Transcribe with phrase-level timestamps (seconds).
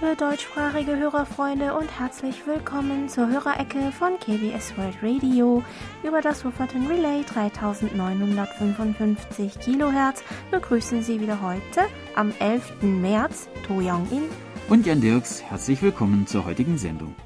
[0.00, 5.64] Liebe deutschsprachige Hörerfreunde und herzlich willkommen zur Hörerecke von KBS World Radio.
[6.04, 10.22] Über das Wufferton Relay 3955 Kilohertz
[10.52, 11.80] begrüßen Sie wieder heute
[12.14, 12.80] am 11.
[12.82, 14.22] März To Young-in
[14.68, 15.42] und Jan Dirks.
[15.42, 17.16] Herzlich willkommen zur heutigen Sendung.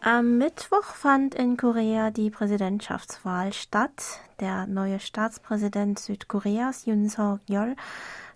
[0.00, 4.18] Am Mittwoch fand in Korea die Präsidentschaftswahl statt.
[4.40, 7.76] Der neue Staatspräsident Südkoreas, Yoon Suk-yeol,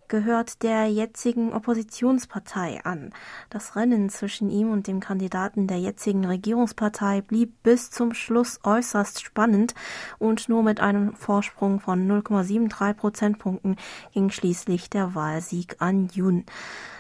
[0.08, 3.12] gehört der jetzigen Oppositionspartei an.
[3.50, 9.22] Das Rennen zwischen ihm und dem Kandidaten der jetzigen Regierungspartei blieb bis zum Schluss äußerst
[9.22, 9.74] spannend
[10.18, 13.76] und nur mit einem Vorsprung von 0,73 Prozentpunkten
[14.12, 16.44] ging schließlich der Wahlsieg an Yoon.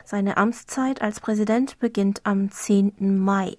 [0.04, 3.18] Seine Amtszeit als Präsident beginnt am 10.
[3.18, 3.56] Mai.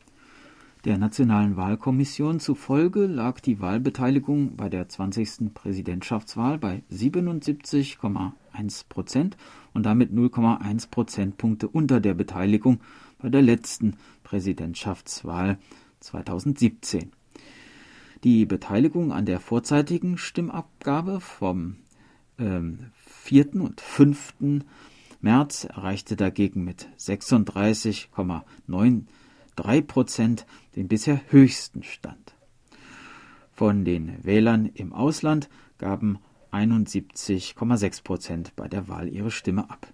[0.85, 5.51] Der Nationalen Wahlkommission zufolge lag die Wahlbeteiligung bei der 20.
[5.51, 9.35] Präsidentschaftswahl bei 77,1 Prozent
[9.73, 12.81] und damit 0,1 Prozentpunkte unter der Beteiligung
[13.17, 15.57] bei der letzten Präsidentschaftswahl
[16.01, 17.11] 2017.
[18.23, 21.77] Die Beteiligung an der vorzeitigen Stimmabgabe vom
[22.37, 23.55] ähm, 4.
[23.55, 24.35] und 5.
[25.19, 29.05] März erreichte dagegen mit 36,9
[29.55, 32.35] 3 Prozent den bisher höchsten Stand.
[33.51, 36.19] Von den Wählern im Ausland gaben
[36.51, 39.87] 71,6 Prozent bei der Wahl ihre Stimme ab.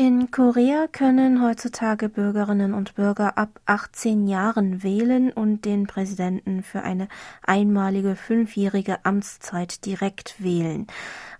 [0.00, 6.82] In Korea können heutzutage Bürgerinnen und Bürger ab 18 Jahren wählen und den Präsidenten für
[6.82, 7.08] eine
[7.42, 10.86] einmalige fünfjährige Amtszeit direkt wählen.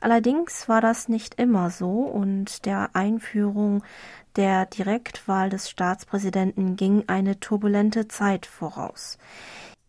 [0.00, 3.84] Allerdings war das nicht immer so und der Einführung
[4.34, 9.18] der Direktwahl des Staatspräsidenten ging eine turbulente Zeit voraus.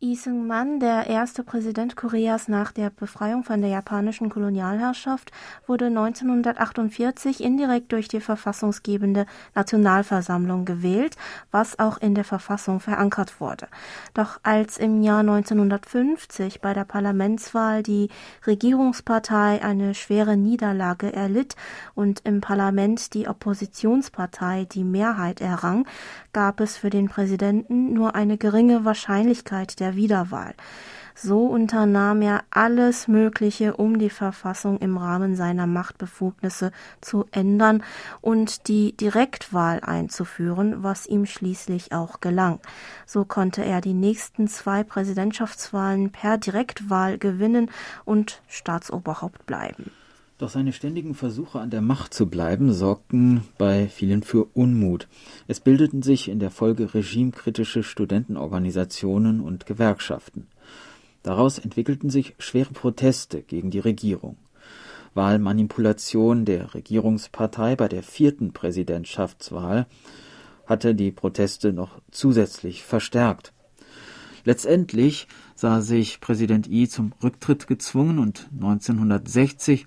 [0.01, 5.29] Lee Seung-man, der erste Präsident Koreas nach der Befreiung von der japanischen Kolonialherrschaft,
[5.67, 11.17] wurde 1948 indirekt durch die verfassungsgebende Nationalversammlung gewählt,
[11.51, 13.67] was auch in der Verfassung verankert wurde.
[14.13, 18.07] Doch als im Jahr 1950 bei der Parlamentswahl die
[18.47, 21.57] Regierungspartei eine schwere Niederlage erlitt
[21.93, 25.85] und im Parlament die Oppositionspartei die Mehrheit errang,
[26.31, 30.53] gab es für den Präsidenten nur eine geringe Wahrscheinlichkeit der Wiederwahl.
[31.21, 37.83] So unternahm er alles Mögliche, um die Verfassung im Rahmen seiner Machtbefugnisse zu ändern
[38.21, 42.61] und die Direktwahl einzuführen, was ihm schließlich auch gelang.
[43.05, 47.69] So konnte er die nächsten zwei Präsidentschaftswahlen per Direktwahl gewinnen
[48.05, 49.91] und Staatsoberhaupt bleiben.
[50.39, 55.09] Doch seine ständigen Versuche an der Macht zu bleiben sorgten bei vielen für Unmut.
[55.47, 60.47] Es bildeten sich in der Folge regimekritische Studentenorganisationen und Gewerkschaften.
[61.23, 64.37] Daraus entwickelten sich schwere Proteste gegen die Regierung.
[65.13, 69.87] Wahlmanipulation der Regierungspartei bei der vierten Präsidentschaftswahl
[70.65, 73.51] hatte die Proteste noch zusätzlich verstärkt.
[74.45, 79.85] Letztendlich sah sich Präsident I zum Rücktritt gezwungen und 1960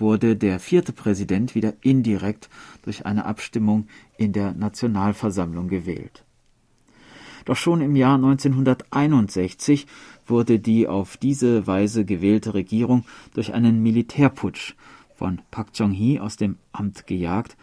[0.00, 2.48] wurde der vierte Präsident wieder indirekt
[2.82, 6.24] durch eine Abstimmung in der Nationalversammlung gewählt.
[7.44, 9.86] Doch schon im Jahr 1961
[10.26, 14.74] wurde die auf diese Weise gewählte Regierung durch einen Militärputsch
[15.14, 17.56] von Pak Chung-hee aus dem Amt gejagt,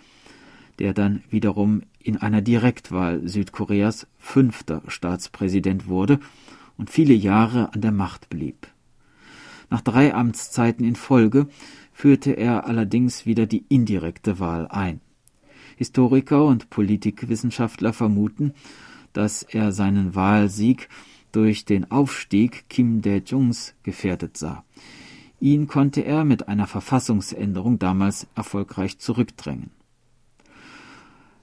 [0.80, 6.20] der dann wiederum in einer Direktwahl Südkoreas fünfter Staatspräsident wurde
[6.78, 8.68] und viele Jahre an der Macht blieb.
[9.70, 11.48] Nach drei Amtszeiten in Folge
[11.98, 15.02] führte er allerdings wieder die indirekte Wahl ein.
[15.78, 18.54] Historiker und Politikwissenschaftler vermuten,
[19.14, 20.90] dass er seinen Wahlsieg
[21.32, 24.64] durch den Aufstieg Kim Dae-jungs gefährdet sah.
[25.40, 29.72] Ihn konnte er mit einer Verfassungsänderung damals erfolgreich zurückdrängen.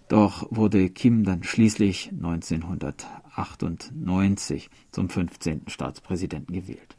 [0.06, 5.62] Doch wurde Kim dann schließlich 1998 zum 15.
[5.66, 6.96] Staatspräsidenten gewählt.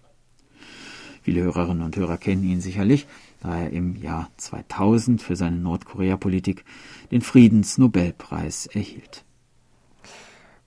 [1.26, 3.08] Viele Hörerinnen und Hörer kennen ihn sicherlich,
[3.42, 6.64] da er im Jahr 2000 für seine Nordkorea-Politik
[7.10, 9.26] den Friedensnobelpreis erhielt.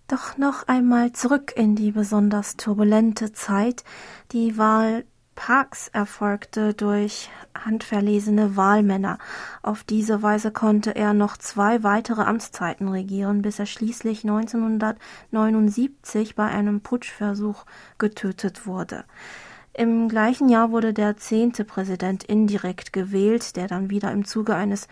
[0.08, 3.84] Doch noch einmal zurück in die besonders turbulente Zeit.
[4.32, 5.05] Die Wahl
[5.37, 9.19] Parks erfolgte durch handverlesene Wahlmänner.
[9.62, 16.49] Auf diese Weise konnte er noch zwei weitere Amtszeiten regieren, bis er schließlich 1979 bei
[16.49, 17.64] einem Putschversuch
[17.99, 19.05] getötet wurde.
[19.79, 24.89] Im gleichen Jahr wurde der zehnte Präsident indirekt gewählt, der dann wieder im Zuge eines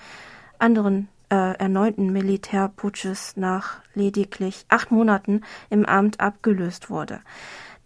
[0.61, 5.41] anderen äh, erneuten Militärputsches nach lediglich acht Monaten
[5.71, 7.19] im Amt abgelöst wurde.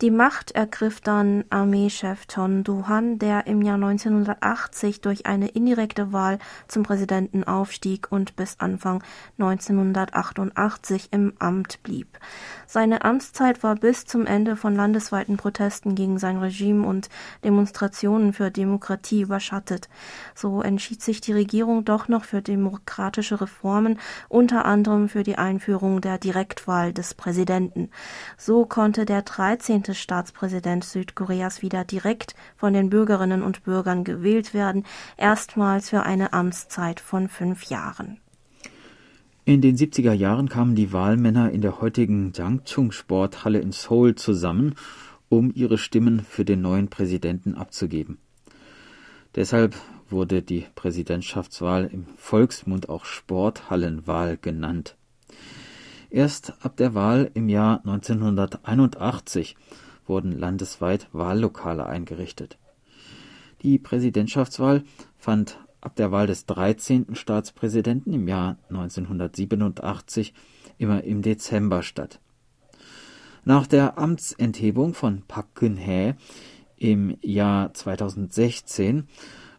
[0.00, 6.38] Die Macht ergriff dann Armeechef Ton Duhan, der im Jahr 1980 durch eine indirekte Wahl
[6.68, 9.04] zum Präsidenten aufstieg und bis Anfang
[9.38, 12.18] 1988 im Amt blieb.
[12.66, 17.10] Seine Amtszeit war bis zum Ende von landesweiten Protesten gegen sein Regime und
[17.44, 19.90] Demonstrationen für Demokratie überschattet.
[20.34, 23.98] So entschied sich die Regierung doch noch für demokratische Reformen,
[24.30, 27.90] unter anderem für die Einführung der Direktwahl des Präsidenten.
[28.38, 34.54] So konnte der 13 zweite Staatspräsident Südkoreas wieder direkt von den Bürgerinnen und Bürgern gewählt
[34.54, 34.84] werden,
[35.16, 38.18] erstmals für eine Amtszeit von fünf Jahren.
[39.44, 44.74] In den 70er Jahren kamen die Wahlmänner in der heutigen Jangchung Sporthalle in Seoul zusammen,
[45.28, 48.18] um ihre Stimmen für den neuen Präsidenten abzugeben.
[49.34, 49.74] Deshalb
[50.08, 54.96] wurde die Präsidentschaftswahl im Volksmund auch Sporthallenwahl genannt.
[56.10, 59.56] Erst ab der Wahl im Jahr 1981
[60.06, 62.58] wurden landesweit Wahllokale eingerichtet.
[63.62, 64.82] Die Präsidentschaftswahl
[65.18, 67.14] fand ab der Wahl des 13.
[67.14, 70.34] Staatspräsidenten im Jahr 1987
[70.78, 72.20] immer im Dezember statt.
[73.44, 76.14] Nach der Amtsenthebung von Park Geun-hye
[76.76, 79.06] im Jahr 2016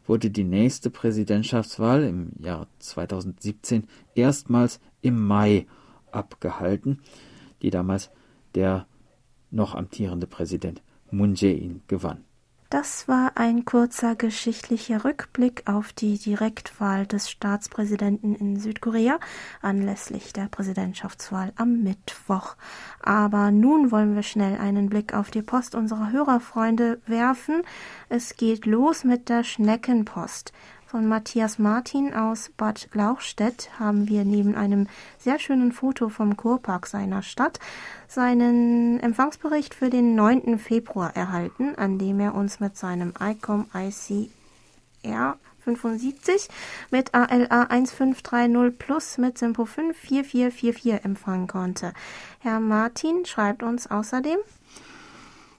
[0.06, 5.66] wurde die nächste Präsidentschaftswahl im Jahr 2017 erstmals im Mai
[6.14, 7.00] abgehalten,
[7.62, 8.10] die damals
[8.56, 8.88] der
[9.50, 10.82] noch amtierende Präsident
[11.12, 12.24] Moon Jae-in gewann.
[12.72, 19.20] Das war ein kurzer geschichtlicher Rückblick auf die Direktwahl des Staatspräsidenten in Südkorea
[19.62, 22.56] anlässlich der Präsidentschaftswahl am Mittwoch.
[23.02, 27.62] Aber nun wollen wir schnell einen Blick auf die Post unserer Hörerfreunde werfen.
[28.08, 30.54] Es geht los mit der Schneckenpost.
[30.92, 34.88] Von Matthias Martin aus Bad Lauchstädt haben wir neben einem
[35.20, 37.62] sehr schönen Foto vom Kurpark seiner Stadt
[38.10, 40.60] seinen Empfangsbericht für den 9.
[40.60, 46.50] Februar erhalten, an dem er uns mit seinem ICOM ICR 75
[46.90, 51.94] mit ALA 1530 Plus mit Simpo 5 4444 empfangen konnte.
[52.40, 54.40] Herr Martin schreibt uns außerdem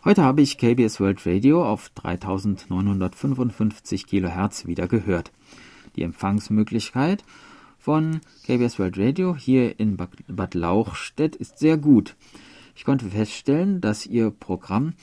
[0.05, 5.31] Heute habe ich KBS World Radio auf 3955 kHz wieder gehört.
[5.95, 7.23] Die Empfangsmöglichkeit
[7.79, 12.17] von KBS World Radio hier in Bad Lauchstädt ist sehr gut.
[12.75, 14.95] Ich konnte feststellen, dass Ihr Programm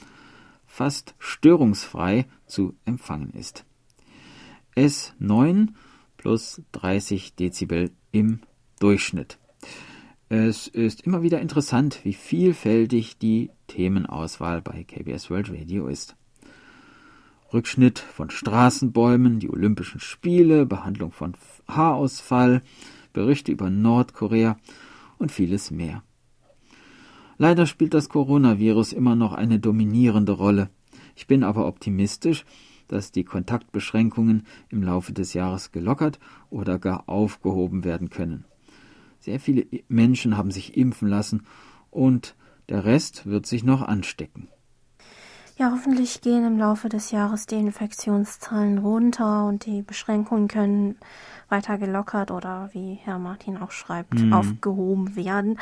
[0.66, 3.64] fast störungsfrei zu empfangen ist.
[4.76, 5.70] S9
[6.18, 8.42] plus 30 Dezibel im
[8.82, 9.38] Durchschnitt.
[10.32, 16.16] Es ist immer wieder interessant, wie vielfältig die Themenauswahl bei KBS World Radio ist.
[17.52, 21.34] Rückschnitt von Straßenbäumen, die Olympischen Spiele, Behandlung von
[21.68, 22.62] Haarausfall,
[23.12, 24.58] Berichte über Nordkorea
[25.18, 26.04] und vieles mehr.
[27.40, 30.70] Leider spielt das Coronavirus immer noch eine dominierende Rolle.
[31.16, 32.46] Ich bin aber optimistisch,
[32.88, 36.20] dass die Kontaktbeschränkungen im Laufe des Jahres gelockert
[36.52, 38.46] oder gar aufgehoben werden können.
[39.20, 41.46] Sehr viele Menschen haben sich impfen lassen
[41.90, 42.36] und
[42.70, 44.50] der Rest wird sich noch anstecken.
[45.60, 50.96] Ja, hoffentlich gehen im Laufe des Jahres die Infektionszahlen runter und die Beschränkungen können
[51.50, 54.32] weiter gelockert oder wie Herr Martin auch schreibt, mhm.
[54.32, 55.60] aufgehoben werden.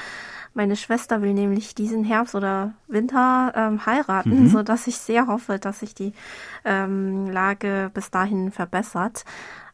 [0.53, 4.49] Meine Schwester will nämlich diesen Herbst oder Winter ähm, heiraten, mhm.
[4.49, 6.13] so dass ich sehr hoffe, dass sich die
[6.63, 9.25] ähm, Lage bis dahin verbessert.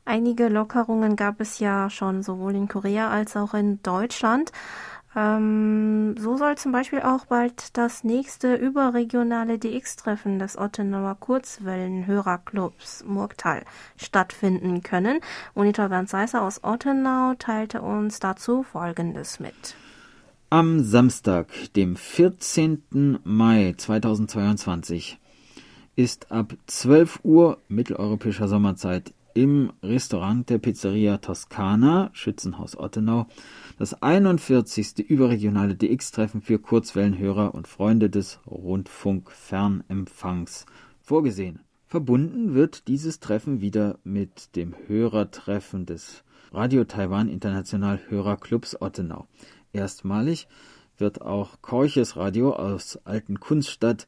[0.06, 4.52] Einige Lockerungen gab es ja schon sowohl in Korea als auch in Deutschland.
[5.16, 13.64] Ähm, so soll zum Beispiel auch bald das nächste überregionale DX-Treffen des Ottenauer Kurzwellenhörerclubs Murgtal
[13.96, 15.20] stattfinden können.
[15.56, 19.76] Monitor Bernd Seisser aus Ottenau teilte uns dazu Folgendes mit.
[20.50, 23.20] Am Samstag, dem 14.
[23.24, 25.20] Mai 2022,
[25.96, 33.28] ist ab 12 Uhr mitteleuropäischer Sommerzeit im Restaurant der Pizzeria Toscana, Schützenhaus Ottenau,
[33.78, 35.00] das 41.
[35.00, 40.66] überregionale DX-Treffen für Kurzwellenhörer und Freunde des Rundfunkfernempfangs
[41.02, 41.60] vorgesehen.
[41.88, 49.28] Verbunden wird dieses Treffen wieder mit dem Hörertreffen des Radio Taiwan International Hörerclubs Ottenau.
[49.74, 50.48] Erstmalig
[50.98, 54.08] wird auch Korches Radio aus Alten Kunststadt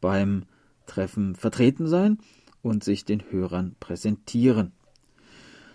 [0.00, 0.44] beim
[0.86, 2.18] Treffen vertreten sein
[2.64, 4.72] und sich den Hörern präsentieren.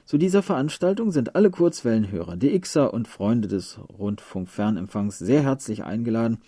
[0.06, 6.40] Zu dieser Veranstaltung sind alle Kurzwellenhörer, DXer und Freunde des Rundfunkfernempfangs sehr herzlich eingeladen,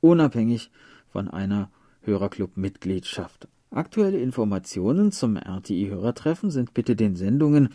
[0.00, 0.72] unabhängig
[1.12, 1.70] von einer
[2.02, 3.46] Hörerclub-Mitgliedschaft.
[3.70, 7.68] Aktuelle Informationen zum RTI-Hörertreffen sind bitte den Sendungen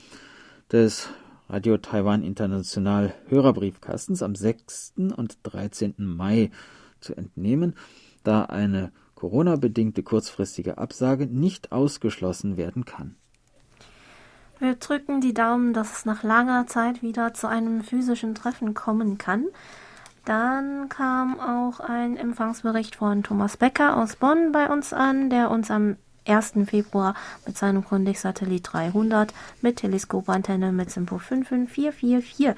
[0.71, 1.09] des
[1.47, 4.93] Radio Taiwan International Hörerbriefkastens am 6.
[5.15, 5.95] und 13.
[5.97, 6.51] Mai
[6.99, 7.75] zu entnehmen,
[8.23, 13.15] da eine Corona-bedingte kurzfristige Absage nicht ausgeschlossen werden kann.
[14.59, 19.17] Wir drücken die Daumen, dass es nach langer Zeit wieder zu einem physischen Treffen kommen
[19.17, 19.45] kann.
[20.25, 25.71] Dann kam auch ein Empfangsbericht von Thomas Becker aus Bonn bei uns an, der uns
[25.71, 25.95] am
[26.27, 26.53] 1.
[26.65, 32.55] Februar mit seinem Grundig-Satellit 300 mit Teleskopantenne mit Simpo 55444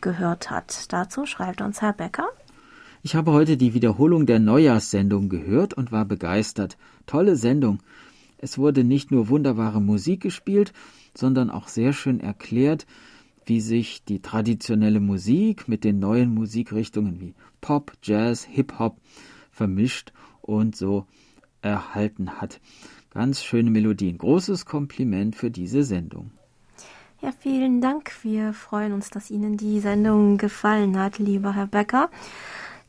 [0.00, 0.92] gehört hat.
[0.92, 2.28] Dazu schreibt uns Herr Becker.
[3.02, 6.76] Ich habe heute die Wiederholung der Neujahrssendung gehört und war begeistert.
[7.06, 7.78] Tolle Sendung.
[8.36, 10.74] Es wurde nicht nur wunderbare Musik gespielt,
[11.16, 12.86] sondern auch sehr schön erklärt,
[13.46, 18.98] wie sich die traditionelle Musik mit den neuen Musikrichtungen wie Pop, Jazz, Hip-Hop
[19.50, 21.06] vermischt und so
[21.62, 22.60] erhalten hat.
[23.08, 24.18] Ganz schöne Melodien.
[24.18, 26.32] Großes Kompliment für diese Sendung.
[27.22, 28.12] Ja, vielen Dank.
[28.22, 32.10] Wir freuen uns, dass Ihnen die Sendung gefallen hat, lieber Herr Becker.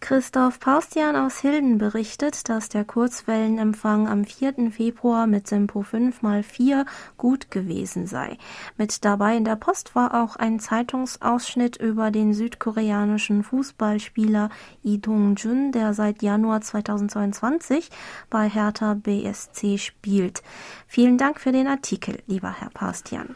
[0.01, 4.71] Christoph Paustian aus Hilden berichtet, dass der Kurzwellenempfang am 4.
[4.71, 8.37] Februar mit Simpo 5x4 gut gewesen sei.
[8.77, 14.49] Mit dabei in der Post war auch ein Zeitungsausschnitt über den südkoreanischen Fußballspieler
[14.81, 17.91] Lee Dong-jun, der seit Januar 2022
[18.31, 20.41] bei Hertha BSC spielt.
[20.87, 23.35] Vielen Dank für den Artikel, lieber Herr Paustian.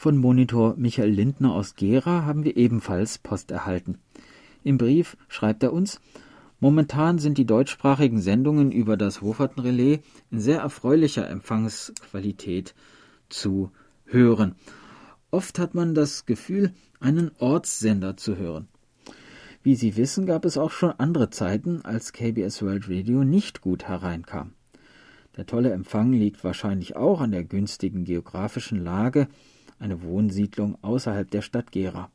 [0.00, 3.98] Von Monitor Michael Lindner aus Gera haben wir ebenfalls Post erhalten.
[4.68, 5.98] Im Brief schreibt er uns,
[6.60, 12.74] Momentan sind die deutschsprachigen Sendungen über das Woferten-Relais in sehr erfreulicher Empfangsqualität
[13.30, 13.70] zu
[14.04, 14.56] hören.
[15.30, 18.68] Oft hat man das Gefühl, einen Ortssender zu hören.
[19.62, 23.88] Wie Sie wissen, gab es auch schon andere Zeiten, als KBS World Radio nicht gut
[23.88, 24.52] hereinkam.
[25.38, 29.28] Der tolle Empfang liegt wahrscheinlich auch an der günstigen geografischen Lage,
[29.78, 32.10] eine Wohnsiedlung außerhalb der Stadt Gera.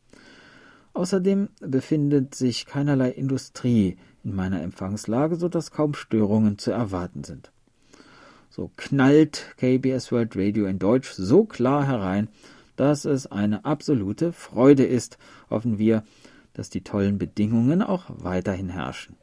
[0.93, 7.51] Außerdem befindet sich keinerlei Industrie in meiner Empfangslage, so dass kaum Störungen zu erwarten sind.
[8.49, 12.29] So knallt KBS World Radio in Deutsch so klar herein,
[12.75, 15.17] dass es eine absolute Freude ist.
[15.49, 16.03] Hoffen wir,
[16.53, 19.15] dass die tollen Bedingungen auch weiterhin herrschen.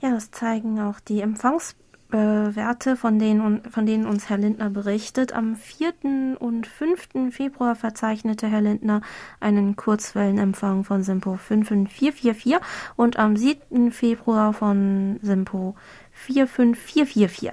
[0.00, 1.76] Ja, das zeigen auch die Empfangs
[2.12, 5.32] äh, Werte, von denen, von denen uns Herr Lindner berichtet.
[5.32, 6.38] Am 4.
[6.38, 7.34] und 5.
[7.34, 9.00] Februar verzeichnete Herr Lindner
[9.40, 12.56] einen Kurzwellenempfang von Simpo 55444
[12.96, 13.92] und am 7.
[13.92, 15.74] Februar von Simpo
[16.12, 17.52] 45444.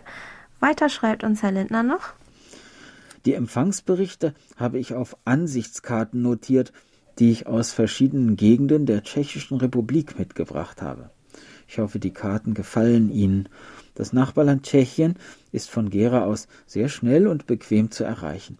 [0.59, 2.13] Weiter schreibt uns Herr Lindner noch.
[3.25, 6.71] Die Empfangsberichte habe ich auf Ansichtskarten notiert,
[7.19, 11.09] die ich aus verschiedenen Gegenden der Tschechischen Republik mitgebracht habe.
[11.67, 13.49] Ich hoffe, die Karten gefallen Ihnen
[13.99, 15.15] das Nachbarland Tschechien
[15.51, 18.57] ist von Gera aus sehr schnell und bequem zu erreichen.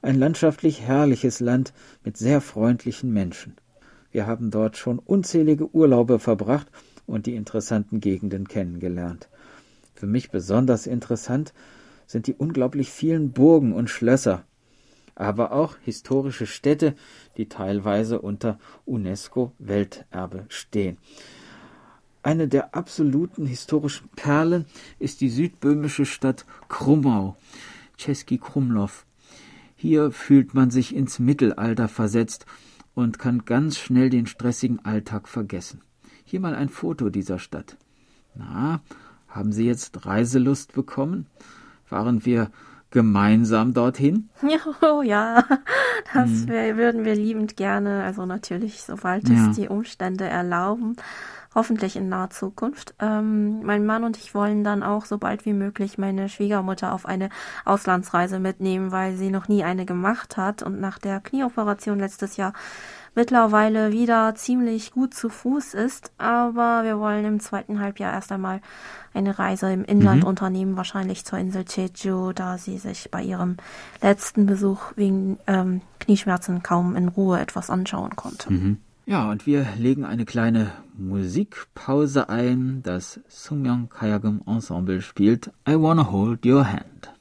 [0.00, 3.56] Ein landschaftlich herrliches Land mit sehr freundlichen Menschen.
[4.10, 6.68] Wir haben dort schon unzählige Urlaube verbracht
[7.04, 9.28] und die interessanten Gegenden kennengelernt.
[9.92, 11.52] Für mich besonders interessant
[12.06, 14.44] sind die unglaublich vielen Burgen und Schlösser,
[15.14, 16.94] aber auch historische Städte,
[17.36, 20.96] die teilweise unter UNESCO Welterbe stehen.
[22.24, 24.64] Eine der absoluten historischen Perlen
[24.98, 27.36] ist die südböhmische Stadt Krummau,
[27.98, 29.04] Czeski Krumlov.
[29.76, 32.46] Hier fühlt man sich ins Mittelalter versetzt
[32.94, 35.82] und kann ganz schnell den stressigen Alltag vergessen.
[36.24, 37.76] Hier mal ein Foto dieser Stadt.
[38.34, 38.80] Na,
[39.28, 41.26] haben Sie jetzt Reiselust bekommen?
[41.90, 42.50] Waren wir
[42.94, 44.30] gemeinsam dorthin?
[44.80, 45.44] Oh ja,
[46.14, 46.48] das hm.
[46.48, 49.50] würden wir liebend gerne, also natürlich, sobald ja.
[49.50, 50.96] es die Umstände erlauben
[51.54, 52.94] hoffentlich in naher Zukunft.
[53.00, 57.06] Ähm, mein Mann und ich wollen dann auch so bald wie möglich meine Schwiegermutter auf
[57.06, 57.28] eine
[57.64, 62.52] Auslandsreise mitnehmen, weil sie noch nie eine gemacht hat und nach der Knieoperation letztes Jahr
[63.14, 66.12] mittlerweile wieder ziemlich gut zu Fuß ist.
[66.18, 68.60] Aber wir wollen im zweiten Halbjahr erst einmal
[69.12, 70.28] eine Reise im Inland mhm.
[70.28, 73.56] unternehmen, wahrscheinlich zur Insel Jeju, da sie sich bei ihrem
[74.02, 78.52] letzten Besuch wegen ähm, Knieschmerzen kaum in Ruhe etwas anschauen konnte.
[78.52, 78.78] Mhm.
[79.06, 82.82] Ja, und wir legen eine kleine Musikpause ein.
[82.82, 87.12] Das Sungmyeong Kayagum Ensemble spielt I Wanna Hold Your Hand.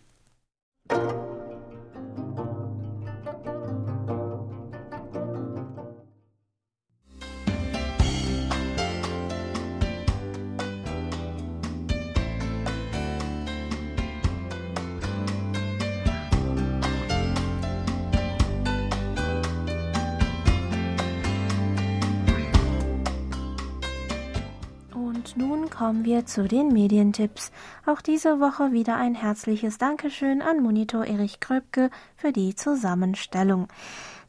[26.14, 27.52] Wir zu den Medientipps.
[27.88, 33.68] Auch diese Woche wieder ein herzliches Dankeschön an Monitor Erich Kröpke für die Zusammenstellung.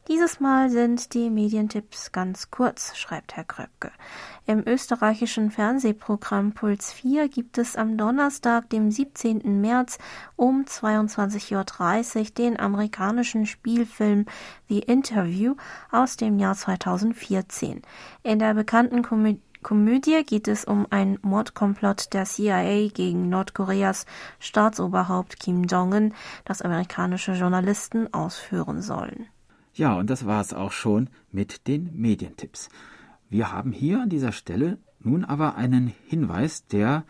[0.07, 3.91] Dieses Mal sind die Medientipps ganz kurz, schreibt Herr Kröpke.
[4.47, 9.61] Im österreichischen Fernsehprogramm Puls 4 gibt es am Donnerstag, dem 17.
[9.61, 9.99] März
[10.35, 14.25] um 22.30 Uhr den amerikanischen Spielfilm
[14.69, 15.53] The Interview
[15.91, 17.83] aus dem Jahr 2014.
[18.23, 24.05] In der bekannten Komödie Komödie geht es um ein Mordkomplott der CIA gegen Nordkoreas
[24.37, 29.25] Staatsoberhaupt Kim Jong-un, das amerikanische Journalisten ausführen sollen.
[29.73, 32.69] Ja, und das war es auch schon mit den Medientipps.
[33.27, 37.03] Wir haben hier an dieser Stelle nun aber einen Hinweis, der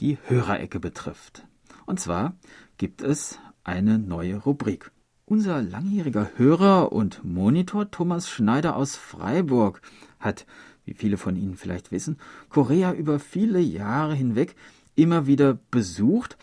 [0.00, 1.46] die Hörerecke betrifft.
[1.86, 2.34] Und zwar
[2.76, 4.90] gibt es eine neue Rubrik.
[5.24, 9.80] Unser langjähriger Hörer und Monitor Thomas Schneider aus Freiburg
[10.18, 10.44] hat,
[10.84, 12.18] wie viele von Ihnen vielleicht wissen,
[12.48, 14.54] Korea über viele Jahre hinweg
[14.94, 16.36] immer wieder besucht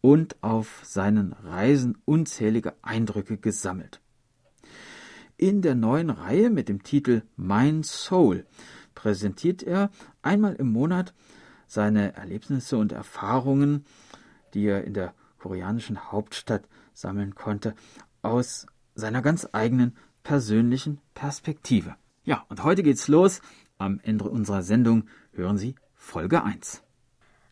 [0.00, 4.00] und auf seinen Reisen unzählige Eindrücke gesammelt.
[5.36, 8.46] In der neuen Reihe mit dem Titel Mein Soul
[8.94, 9.90] präsentiert er
[10.22, 11.12] einmal im Monat
[11.66, 13.84] seine Erlebnisse und Erfahrungen,
[14.54, 17.74] die er in der koreanischen Hauptstadt sammeln konnte,
[18.22, 21.96] aus seiner ganz eigenen persönlichen Perspektive.
[22.24, 23.40] Ja, und heute geht's los.
[23.78, 26.82] Am Ende unserer Sendung hören Sie Folge 1.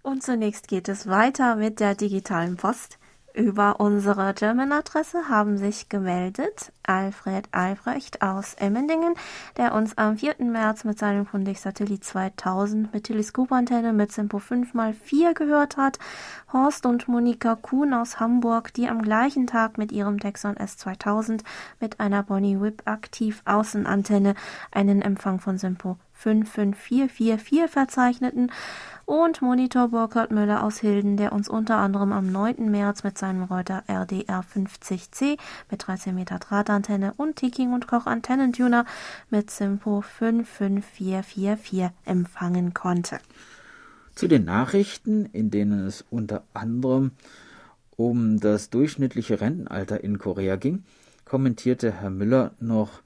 [0.03, 2.99] Und zunächst geht es weiter mit der digitalen Post.
[3.35, 9.17] Über unsere German-Adresse haben sich gemeldet Alfred Albrecht aus Emmendingen,
[9.57, 10.37] der uns am 4.
[10.39, 15.99] März mit seinem Fundig Satellit 2000 mit Teleskopantenne mit Simpo 5x4 gehört hat,
[16.53, 21.41] Horst und Monika Kuhn aus Hamburg, die am gleichen Tag mit ihrem Texon S2000
[21.81, 24.37] mit einer Bonnie Whip aktiv Außenantenne
[24.71, 28.53] einen Empfang von Simpo 55444 verzeichneten
[29.07, 32.71] und Monitor Burkhard Müller aus Hilden, der uns unter anderem am 9.
[32.71, 35.39] März mit seinem Reuter RDR 50C
[35.71, 38.87] mit 13 Meter Drahtantenne und Tiking und Koch Antennentuner
[39.31, 43.19] mit Simpo 55444 empfangen konnte.
[44.15, 47.13] Zu den Nachrichten, in denen es unter anderem
[47.97, 50.85] um das durchschnittliche Rentenalter in Korea ging,
[51.25, 53.04] kommentierte Herr Müller noch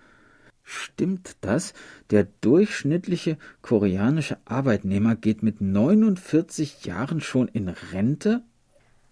[0.70, 1.72] Stimmt das?
[2.10, 8.42] Der durchschnittliche koreanische Arbeitnehmer geht mit 49 Jahren schon in Rente?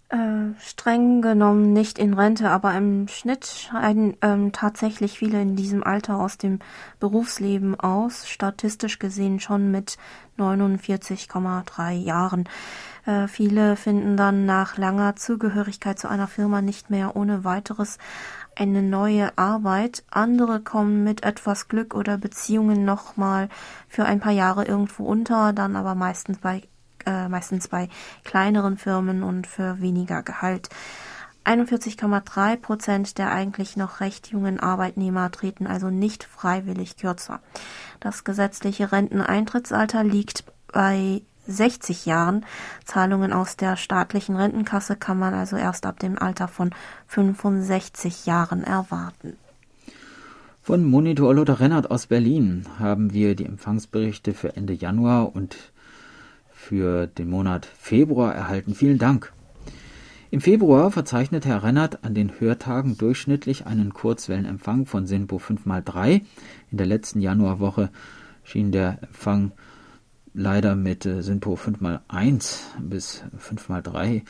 [0.09, 5.83] Äh, streng genommen nicht in Rente, aber im Schnitt scheiden ähm, tatsächlich viele in diesem
[5.83, 6.59] Alter aus dem
[6.99, 9.97] Berufsleben aus, statistisch gesehen schon mit
[10.37, 12.47] 49,3 Jahren.
[13.07, 17.97] Äh, viele finden dann nach langer Zugehörigkeit zu einer Firma nicht mehr ohne weiteres
[18.59, 20.03] eine neue Arbeit.
[20.09, 23.49] Andere kommen mit etwas Glück oder Beziehungen nochmal
[23.87, 26.63] für ein paar Jahre irgendwo unter, dann aber meistens bei,
[27.05, 27.89] äh, meistens bei
[28.23, 30.69] kleineren Firmen und für weniger Gehalt.
[31.45, 37.39] 41,3 Prozent der eigentlich noch recht jungen Arbeitnehmer treten also nicht freiwillig kürzer.
[38.01, 40.43] Das gesetzliche Renteneintrittsalter liegt
[40.73, 42.45] bei 60 Jahren.
[42.85, 46.71] Zahlungen aus der staatlichen Rentenkasse kann man also erst ab dem Alter von
[47.07, 49.37] 65 Jahren erwarten.
[50.61, 55.55] Von Monitor Lothar Rennert aus Berlin haben wir die Empfangsberichte für Ende Januar und
[56.51, 58.75] für den Monat Februar erhalten.
[58.75, 59.31] Vielen Dank.
[60.29, 66.21] Im Februar verzeichnet Herr Rennert an den Hörtagen durchschnittlich einen Kurzwellenempfang von SINPO 5x3.
[66.69, 67.89] In der letzten Januarwoche
[68.43, 69.53] schien der Empfang
[70.37, 74.21] leider mit äh, Sinpo 5x1 bis 5x3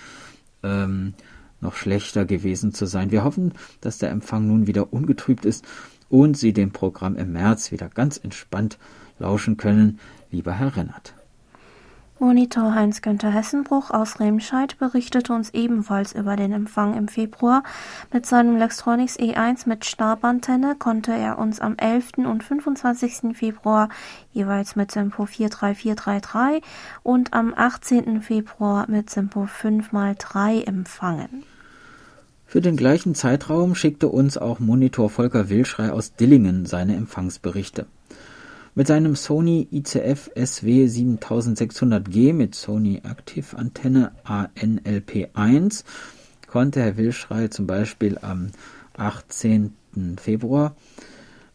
[0.63, 1.13] ähm,
[1.60, 3.12] noch schlechter gewesen zu sein.
[3.12, 5.65] Wir hoffen, dass der Empfang nun wieder ungetrübt ist
[6.10, 8.78] und Sie dem Programm im März wieder ganz entspannt
[9.20, 10.00] lauschen können,
[10.32, 11.17] lieber Herr Rennert.
[12.20, 17.62] Monitor Heinz-Günther Hessenbruch aus Remscheid berichtete uns ebenfalls über den Empfang im Februar.
[18.12, 22.26] Mit seinem Lextronics E1 mit Stabantenne konnte er uns am 11.
[22.26, 23.38] und 25.
[23.38, 23.90] Februar
[24.32, 26.64] jeweils mit Simpo 43433
[27.04, 28.22] und am 18.
[28.22, 31.44] Februar mit Simpo 5x3 empfangen.
[32.48, 37.86] Für den gleichen Zeitraum schickte uns auch Monitor Volker Wilschrei aus Dillingen seine Empfangsberichte.
[38.78, 45.84] Mit seinem Sony ICF SW 7600G mit Sony Active Antenne ANLP1
[46.46, 48.52] konnte Herr Wilschrei zum Beispiel am
[48.96, 49.74] 18.
[50.22, 50.76] Februar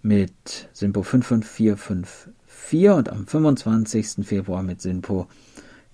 [0.03, 4.27] mit Simpo 55454 und am 25.
[4.27, 5.29] Februar mit Simpo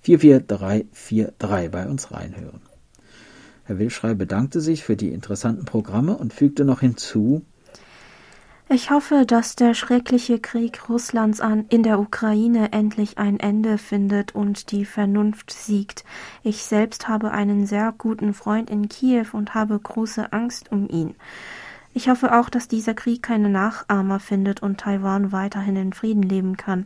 [0.01, 2.61] 44343 bei uns reinhören.
[3.65, 7.43] Herr Wilschrei bedankte sich für die interessanten Programme und fügte noch hinzu,
[8.69, 14.35] ich hoffe, dass der schreckliche Krieg Russlands an, in der Ukraine endlich ein Ende findet
[14.35, 16.03] und die Vernunft siegt.
[16.43, 21.15] Ich selbst habe einen sehr guten Freund in Kiew und habe große Angst um ihn.
[21.95, 26.55] Ich hoffe auch, dass dieser Krieg keine Nachahmer findet und Taiwan weiterhin in Frieden leben
[26.55, 26.85] kann.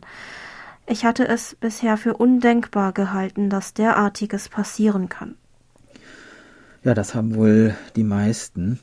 [0.86, 5.36] Ich hatte es bisher für undenkbar gehalten, dass derartiges passieren kann.
[6.82, 8.80] Ja, das haben wohl die meisten.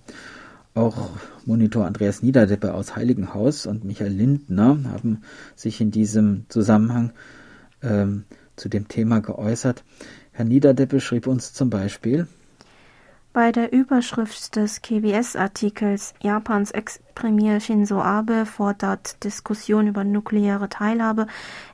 [0.74, 1.10] Auch
[1.46, 5.22] Monitor Andreas Niederdeppe aus Heiligenhaus und Michael Lindner haben
[5.56, 7.12] sich in diesem Zusammenhang
[7.82, 8.24] ähm,
[8.56, 9.84] zu dem Thema geäußert.
[10.32, 12.28] Herr Niederdeppe schrieb uns zum Beispiel,
[13.34, 21.28] bei der Überschrift des KBS-Artikels Japans Ex-Premier Shinzo Abe fordert Diskussion über nukleare Teilhabe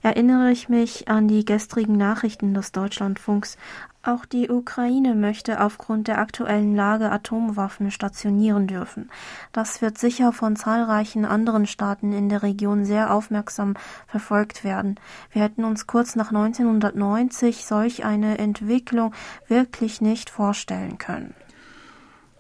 [0.03, 3.57] erinnere ich mich an die gestrigen Nachrichten des Deutschlandfunks.
[4.03, 9.09] Auch die Ukraine möchte aufgrund der aktuellen Lage Atomwaffen stationieren dürfen.
[9.51, 13.73] Das wird sicher von zahlreichen anderen Staaten in der Region sehr aufmerksam
[14.05, 14.99] verfolgt werden.
[15.31, 19.13] Wir hätten uns kurz nach 1990 solch eine Entwicklung
[19.47, 21.33] wirklich nicht vorstellen können.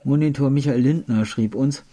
[0.07, 1.83] Monitor Michael Lindner schrieb uns,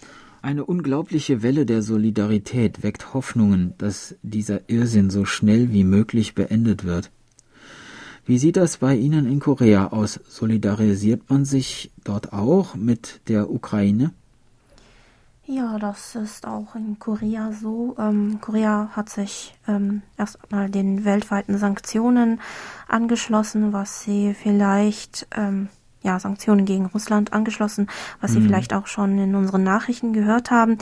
[0.40, 6.84] eine unglaubliche Welle der Solidarität weckt Hoffnungen, dass dieser Irrsinn so schnell wie möglich beendet
[6.84, 7.10] wird.
[8.24, 10.20] Wie sieht das bei Ihnen in Korea aus?
[10.28, 14.12] Solidarisiert man sich dort auch mit der Ukraine?
[15.46, 17.96] Ja, das ist auch in Korea so.
[17.98, 22.40] Ähm, Korea hat sich ähm, erstmal den weltweiten Sanktionen
[22.86, 25.68] angeschlossen, was sie vielleicht ähm,
[26.04, 27.88] ja, Sanktionen gegen Russland angeschlossen,
[28.20, 28.34] was mhm.
[28.34, 30.76] Sie vielleicht auch schon in unseren Nachrichten gehört haben.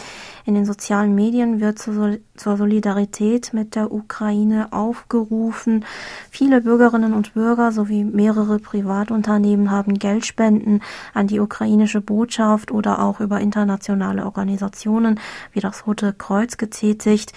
[0.44, 5.84] In den sozialen Medien wird zur, zur Solidarität mit der Ukraine aufgerufen.
[6.28, 10.82] Viele Bürgerinnen und Bürger sowie mehrere Privatunternehmen haben Geldspenden
[11.14, 15.20] an die ukrainische Botschaft oder auch über internationale Organisationen
[15.52, 17.32] wie das Rote Kreuz getätigt.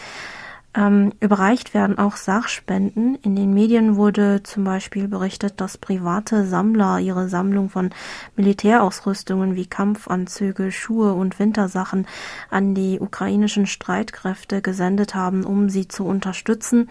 [0.77, 3.15] Ähm, überreicht werden auch Sachspenden.
[3.21, 7.91] In den Medien wurde zum Beispiel berichtet, dass private Sammler ihre Sammlung von
[8.35, 12.07] Militärausrüstungen wie Kampfanzüge, Schuhe und Wintersachen
[12.49, 16.89] an die ukrainischen Streitkräfte gesendet haben, um sie zu unterstützen.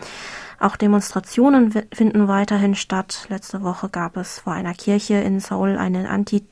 [0.58, 3.26] Auch Demonstrationen finden weiterhin statt.
[3.28, 6.42] Letzte Woche gab es vor einer Kirche in Seoul eine Anti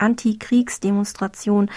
[0.00, 1.70] Antikriegsdemonstration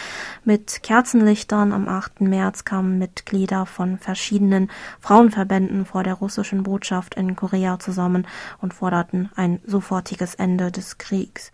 [0.44, 1.72] mit Kerzenlichtern.
[1.72, 2.22] Am 8.
[2.22, 8.28] März kamen Mitglieder von verschiedenen Frauenverbänden vor der russischen Botschaft in Korea zusammen
[8.60, 11.52] und forderten ein sofortiges Ende des Kriegs.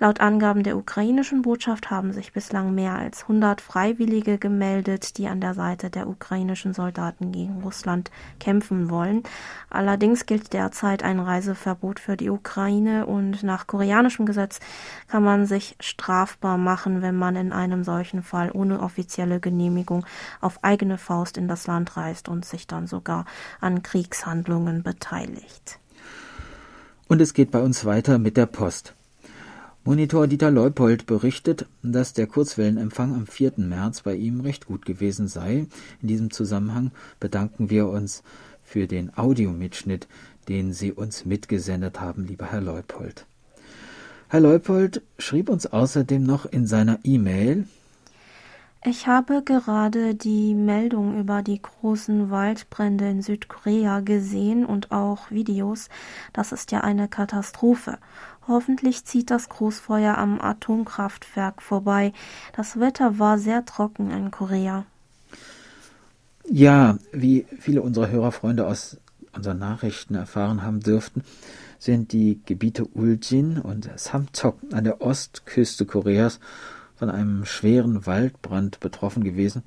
[0.00, 5.40] Laut Angaben der ukrainischen Botschaft haben sich bislang mehr als 100 Freiwillige gemeldet, die an
[5.40, 9.24] der Seite der ukrainischen Soldaten gegen Russland kämpfen wollen.
[9.70, 14.60] Allerdings gilt derzeit ein Reiseverbot für die Ukraine und nach koreanischem Gesetz
[15.08, 20.06] kann man sich strafbar machen, wenn man in einem solchen Fall ohne offizielle Genehmigung
[20.40, 23.24] auf eigene Faust in das Land reist und sich dann sogar
[23.60, 25.80] an Kriegshandlungen beteiligt.
[27.08, 28.94] Und es geht bei uns weiter mit der Post.
[29.88, 33.52] Monitor Dieter Leupold berichtet, dass der Kurzwellenempfang am 4.
[33.56, 35.64] März bei ihm recht gut gewesen sei.
[36.02, 38.22] In diesem Zusammenhang bedanken wir uns
[38.62, 40.06] für den Audiomitschnitt,
[40.46, 43.24] den Sie uns mitgesendet haben, lieber Herr Leupold.
[44.28, 47.64] Herr Leupold schrieb uns außerdem noch in seiner E-Mail,
[48.84, 55.88] ich habe gerade die Meldung über die großen Waldbrände in Südkorea gesehen und auch Videos.
[56.32, 57.98] Das ist ja eine Katastrophe.
[58.46, 62.12] Hoffentlich zieht das Großfeuer am Atomkraftwerk vorbei.
[62.56, 64.86] Das Wetter war sehr trocken in Korea.
[66.48, 68.96] Ja, wie viele unserer Hörerfreunde aus
[69.32, 71.24] unseren Nachrichten erfahren haben dürften,
[71.78, 76.40] sind die Gebiete Uljin und Samtok an der Ostküste Koreas
[76.98, 79.62] von einem schweren Waldbrand betroffen gewesen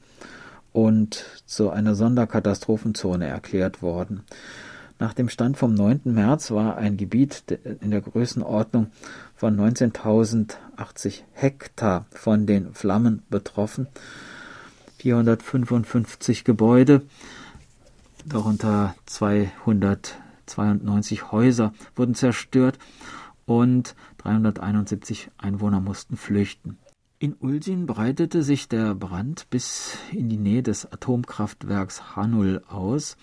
[0.73, 4.25] und zu einer Sonderkatastrophenzone erklärt worden.
[4.99, 6.01] Nach dem Stand vom 9.
[6.05, 8.91] März war ein Gebiet in der Größenordnung
[9.35, 13.87] von 19.080 Hektar von den Flammen betroffen.
[14.97, 17.03] 455 Gebäude,
[18.25, 22.77] darunter 292 Häuser wurden zerstört
[23.47, 26.77] und 371 Einwohner mussten flüchten.
[27.21, 33.15] In Ulsin breitete sich der Brand bis in die Nähe des Atomkraftwerks Hanul aus,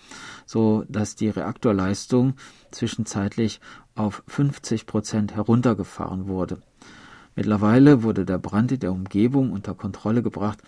[0.45, 2.35] so dass die Reaktorleistung
[2.71, 3.59] zwischenzeitlich
[3.95, 6.61] auf 50 Prozent heruntergefahren wurde.
[7.35, 10.59] Mittlerweile wurde der Brand in der Umgebung unter Kontrolle gebracht,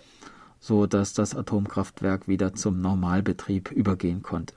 [0.60, 4.56] so dass das Atomkraftwerk wieder zum Normalbetrieb übergehen konnte.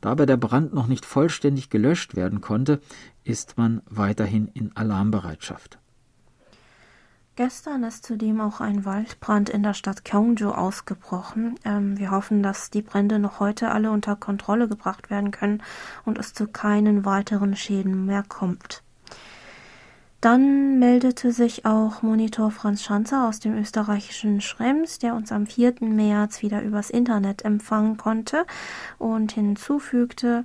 [0.00, 2.80] Da aber der Brand noch nicht vollständig gelöscht werden konnte,
[3.22, 5.78] ist man weiterhin in Alarmbereitschaft.
[7.38, 11.54] Gestern ist zudem auch ein Waldbrand in der Stadt Gyeongju ausgebrochen.
[11.64, 15.62] Ähm, wir hoffen, dass die Brände noch heute alle unter Kontrolle gebracht werden können
[16.04, 18.82] und es zu keinen weiteren Schäden mehr kommt.
[20.20, 25.74] Dann meldete sich auch Monitor Franz Schanzer aus dem österreichischen Schrems, der uns am 4.
[25.78, 28.46] März wieder übers Internet empfangen konnte
[28.98, 30.44] und hinzufügte,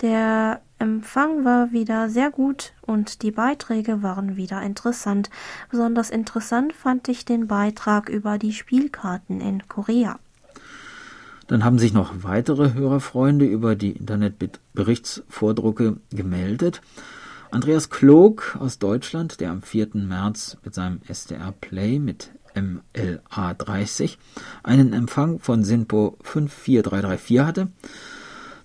[0.00, 5.30] der Empfang war wieder sehr gut und die Beiträge waren wieder interessant.
[5.70, 10.18] Besonders interessant fand ich den Beitrag über die Spielkarten in Korea.
[11.46, 16.80] Dann haben sich noch weitere Hörerfreunde über die Internetberichtsvordrucke gemeldet.
[17.50, 19.90] Andreas Klog aus Deutschland, der am 4.
[19.94, 24.18] März mit seinem SDR Play mit MLA 30
[24.62, 27.68] einen Empfang von SINPO 54334 hatte.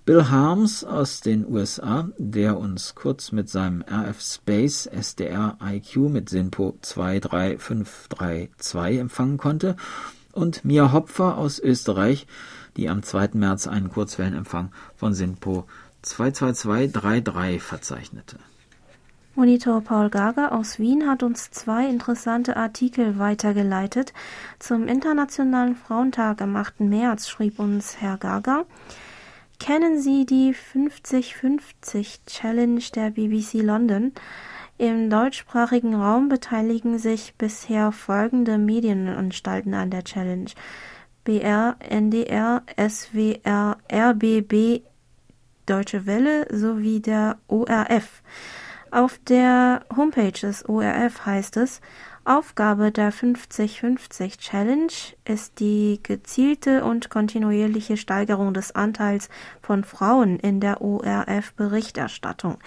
[0.06, 6.30] Bill Harms aus den USA, der uns kurz mit seinem RF Space SDR IQ mit
[6.30, 9.76] SINPO 23532 empfangen konnte.
[10.32, 12.26] Und Mia Hopfer aus Österreich,
[12.76, 13.30] die am 2.
[13.34, 15.66] März einen Kurzwellenempfang von SINPO
[16.02, 18.38] 22233 verzeichnete.
[19.34, 24.12] Monitor Paul Gager aus Wien hat uns zwei interessante Artikel weitergeleitet.
[24.58, 26.80] Zum Internationalen Frauentag am 8.
[26.80, 28.64] März schrieb uns Herr Gager,
[29.60, 34.12] Kennen Sie die 50-50 Challenge der BBC London?
[34.78, 40.50] Im deutschsprachigen Raum beteiligen sich bisher folgende Medienanstalten an der Challenge.
[41.24, 44.80] BR, NDR, SWR, RBB,
[45.66, 48.22] Deutsche Welle sowie der ORF.
[48.90, 51.82] Auf der Homepage des ORF heißt es,
[52.26, 54.92] Aufgabe der 50-50 Challenge
[55.24, 59.30] ist die gezielte und kontinuierliche Steigerung des Anteils
[59.62, 62.58] von Frauen in der ORF-Berichterstattung.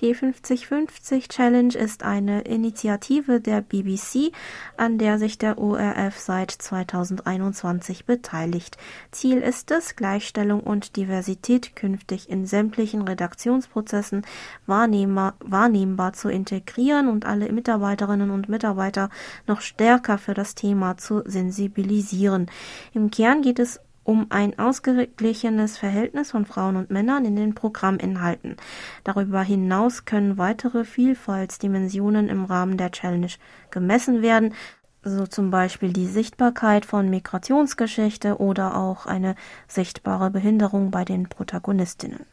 [0.00, 4.32] Die 50-50 Challenge ist eine Initiative der BBC,
[4.76, 8.76] an der sich der ORF seit 2021 beteiligt.
[9.10, 14.22] Ziel ist es, Gleichstellung und Diversität künftig in sämtlichen Redaktionsprozessen
[14.66, 19.10] wahrnehmbar zu integrieren und alle Mitarbeiterinnen und Mitarbeiter Mitarbeiter
[19.46, 22.50] noch stärker für das Thema zu sensibilisieren.
[22.92, 28.56] Im Kern geht es um ein ausgeglichenes Verhältnis von Frauen und Männern in den Programminhalten.
[29.04, 33.30] Darüber hinaus können weitere Vielfaltsdimensionen im Rahmen der Challenge
[33.70, 34.54] gemessen werden,
[35.02, 39.34] so zum Beispiel die Sichtbarkeit von Migrationsgeschichte oder auch eine
[39.68, 42.26] sichtbare Behinderung bei den Protagonistinnen.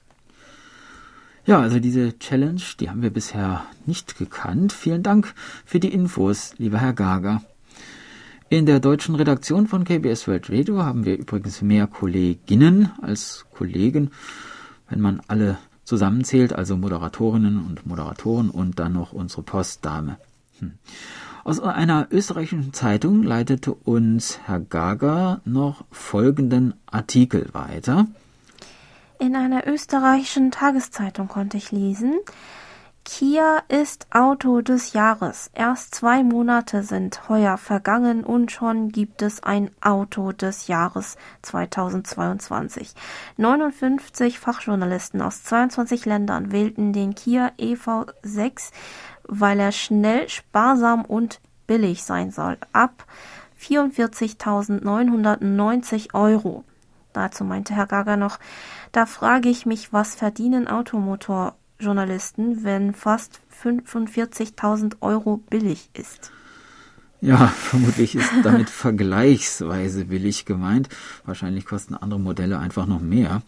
[1.48, 4.74] Ja, also diese Challenge, die haben wir bisher nicht gekannt.
[4.74, 5.34] Vielen Dank
[5.64, 7.42] für die Infos, lieber Herr Gager.
[8.50, 14.12] In der deutschen Redaktion von KBS World Radio haben wir übrigens mehr Kolleginnen als Kollegen,
[14.90, 20.18] wenn man alle zusammenzählt, also Moderatorinnen und Moderatoren und dann noch unsere Postdame.
[20.60, 20.74] Hm.
[21.46, 28.06] Aus einer österreichischen Zeitung leitete uns Herr Gager noch folgenden Artikel weiter.
[29.20, 32.20] In einer österreichischen Tageszeitung konnte ich lesen,
[33.04, 35.50] Kia ist Auto des Jahres.
[35.54, 42.94] Erst zwei Monate sind heuer vergangen und schon gibt es ein Auto des Jahres 2022.
[43.38, 48.72] 59 Fachjournalisten aus 22 Ländern wählten den Kia EV6,
[49.24, 52.60] weil er schnell, sparsam und billig sein soll.
[52.72, 53.08] Ab
[53.60, 56.64] 44.990 Euro.
[57.18, 58.38] Dazu meinte Herr Gager noch,
[58.92, 66.32] da frage ich mich, was verdienen Automotorjournalisten, wenn fast 45.000 Euro billig ist?
[67.20, 70.90] Ja, vermutlich ist damit vergleichsweise billig gemeint.
[71.26, 73.42] Wahrscheinlich kosten andere Modelle einfach noch mehr.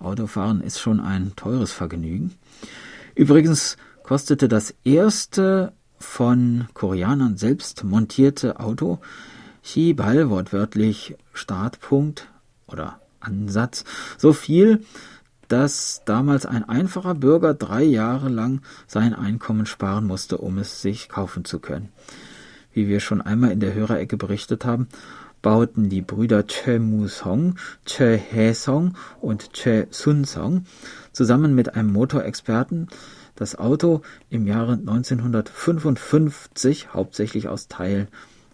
[0.00, 2.34] Autofahren ist schon ein teures Vergnügen.
[3.14, 8.98] Übrigens kostete das erste von Koreanern selbst montierte Auto
[9.62, 12.28] Chibal wortwörtlich Startpunkt
[12.68, 13.84] oder Ansatz
[14.16, 14.80] so viel,
[15.48, 21.08] dass damals ein einfacher Bürger drei Jahre lang sein Einkommen sparen musste, um es sich
[21.08, 21.88] kaufen zu können.
[22.72, 24.88] Wie wir schon einmal in der Hörerecke berichtet haben,
[25.42, 30.64] bauten die Brüder Che Mu-song, Che He-song und Che Sun-song
[31.12, 32.88] zusammen mit einem Motorexperten
[33.34, 38.08] das Auto im Jahre 1955 hauptsächlich aus Teilen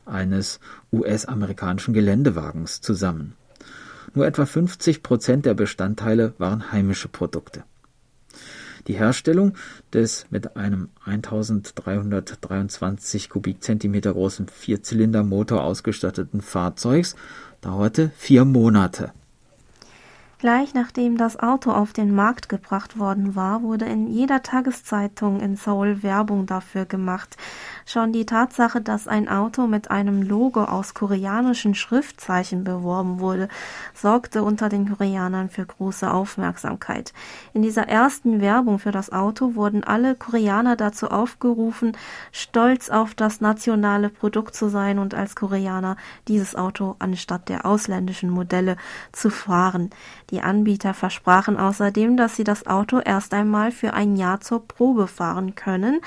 [0.04, 0.60] eines
[0.92, 3.34] US-amerikanischen Geländewagens zusammen.
[4.12, 7.64] Nur etwa 50 Prozent der Bestandteile waren heimische Produkte.
[8.86, 9.54] Die Herstellung
[9.92, 17.16] des mit einem 1323 Kubikzentimeter großen Vierzylindermotor ausgestatteten Fahrzeugs
[17.62, 19.12] dauerte vier Monate.
[20.44, 25.56] Gleich nachdem das Auto auf den Markt gebracht worden war, wurde in jeder Tageszeitung in
[25.56, 27.38] Seoul Werbung dafür gemacht.
[27.86, 33.48] Schon die Tatsache, dass ein Auto mit einem Logo aus koreanischen Schriftzeichen beworben wurde,
[33.94, 37.14] sorgte unter den Koreanern für große Aufmerksamkeit.
[37.54, 41.96] In dieser ersten Werbung für das Auto wurden alle Koreaner dazu aufgerufen,
[42.32, 45.96] stolz auf das nationale Produkt zu sein und als Koreaner
[46.28, 48.76] dieses Auto anstatt der ausländischen Modelle
[49.10, 49.88] zu fahren.
[50.33, 55.06] Die Anbieter versprachen außerdem, dass sie das Auto erst einmal für ein Jahr zur Probe
[55.06, 56.00] fahren können,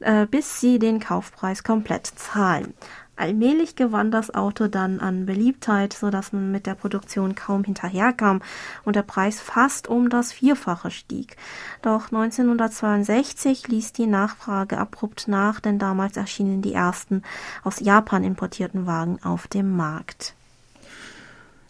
[0.00, 2.74] äh, bis sie den Kaufpreis komplett zahlen.
[3.18, 8.40] Allmählich gewann das Auto dann an Beliebtheit, so dass man mit der Produktion kaum hinterherkam
[8.84, 11.36] und der Preis fast um das Vierfache stieg.
[11.82, 17.24] Doch 1962 ließ die Nachfrage abrupt nach, denn damals erschienen die ersten
[17.64, 20.34] aus Japan importierten Wagen auf dem Markt.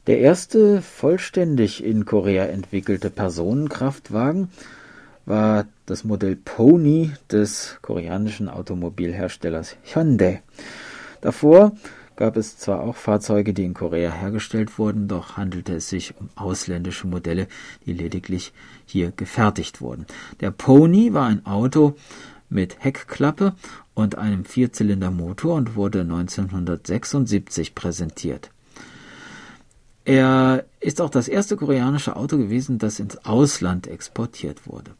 [0.09, 4.49] Der erste vollständig in Korea entwickelte Personenkraftwagen
[5.27, 10.40] war das Modell Pony des koreanischen Automobilherstellers Hyundai.
[11.21, 11.73] Davor
[12.16, 16.31] gab es zwar auch Fahrzeuge, die in Korea hergestellt wurden, doch handelte es sich um
[16.37, 17.47] ausländische Modelle,
[17.85, 18.55] die lediglich
[18.87, 20.07] hier gefertigt wurden.
[20.40, 21.97] Der Pony war ein Auto
[22.49, 23.53] mit Heckklappe
[23.92, 28.51] und einem Vierzylindermotor und wurde 1976 präsentiert.
[30.09, 34.92] Er ist auch das erste koreanische Auto gewesen, das ins Ausland exportiert wurde.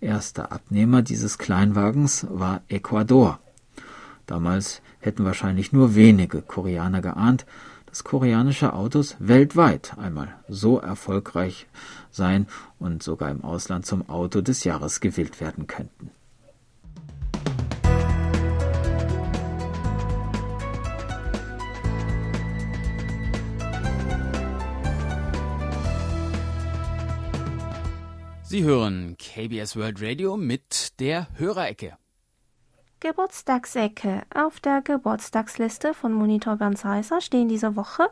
[0.00, 3.38] Erster Abnehmer dieses Kleinwagens war Ecuador.
[4.26, 7.46] Damals hätten wahrscheinlich nur wenige Koreaner geahnt,
[7.86, 11.68] dass koreanische Autos weltweit einmal so erfolgreich
[12.10, 12.48] sein
[12.80, 16.10] und sogar im Ausland zum Auto des Jahres gewählt werden könnten.
[28.52, 31.96] Sie hören KBS World Radio mit der Hörerecke.
[33.00, 34.24] Geburtstagsecke.
[34.34, 38.10] Auf der Geburtstagsliste von Monitor Bernd Heiser stehen diese Woche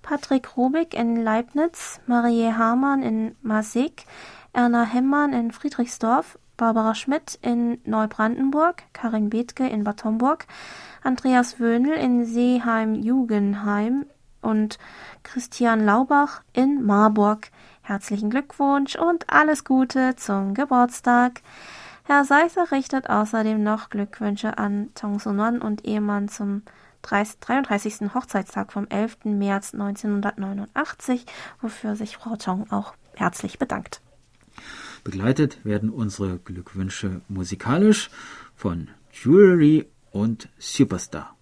[0.00, 4.06] Patrick Rubik in Leibniz, Marie Hamann in Masig,
[4.52, 10.46] Erna Hemmann in Friedrichsdorf, Barbara Schmidt in Neubrandenburg, Karin Bethke in Bad Homburg,
[11.02, 14.06] Andreas Wöhnel in Seeheim-Jugenheim
[14.42, 14.78] und
[15.24, 17.50] Christian Laubach in Marburg.
[17.82, 21.42] Herzlichen Glückwunsch und alles Gute zum Geburtstag.
[22.04, 26.62] Herr Seisser richtet außerdem noch Glückwünsche an Tong Sunon und Ehemann zum
[27.02, 28.14] 33.
[28.14, 29.24] Hochzeitstag vom 11.
[29.24, 31.26] März 1989,
[31.60, 34.00] wofür sich Frau Tong auch herzlich bedankt.
[35.02, 38.10] Begleitet werden unsere Glückwünsche musikalisch
[38.54, 41.36] von Jewelry und Superstar.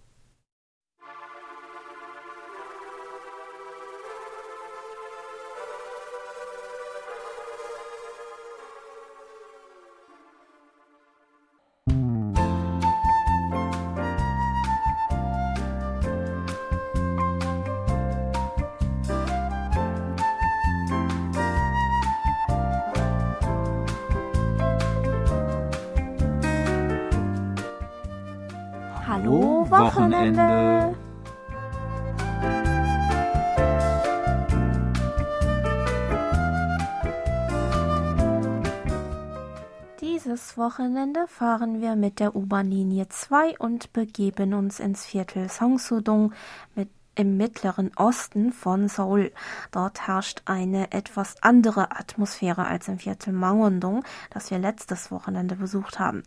[40.41, 46.33] Dieses Wochenende fahren wir mit der U-Bahn-Linie 2 und begeben uns ins Viertel Songsudong
[46.75, 49.33] mit im mittleren Osten von Seoul.
[49.71, 55.99] Dort herrscht eine etwas andere Atmosphäre als im Viertel Mangwon-dong, das wir letztes Wochenende besucht
[55.99, 56.23] haben.